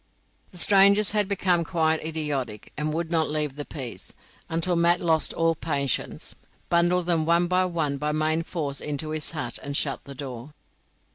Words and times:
The 0.51 0.57
strangers 0.57 1.11
had 1.11 1.27
become 1.27 1.63
quite 1.63 2.03
idiotic, 2.03 2.73
and 2.75 2.91
wou'd 2.91 3.11
not 3.11 3.29
leave 3.29 3.55
the 3.55 3.65
peas, 3.65 4.15
until 4.49 4.75
Mat 4.75 4.99
lost 4.99 5.31
all 5.31 5.53
patience, 5.53 6.33
bundled 6.69 7.05
them 7.05 7.23
one 7.23 7.45
by 7.45 7.65
one 7.65 7.97
by 7.97 8.11
main 8.11 8.41
force 8.41 8.81
into 8.81 9.11
his 9.11 9.29
hut, 9.29 9.59
and 9.61 9.77
shut 9.77 10.03
the 10.05 10.15
door. 10.15 10.55